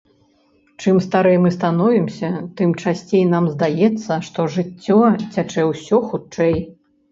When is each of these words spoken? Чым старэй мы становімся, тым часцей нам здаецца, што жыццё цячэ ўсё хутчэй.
Чым 0.85 0.95
старэй 1.07 1.37
мы 1.43 1.51
становімся, 1.57 2.29
тым 2.63 2.73
часцей 2.85 3.23
нам 3.35 3.51
здаецца, 3.53 4.19
што 4.31 4.49
жыццё 4.57 5.01
цячэ 5.33 5.69
ўсё 5.71 6.03
хутчэй. 6.11 6.61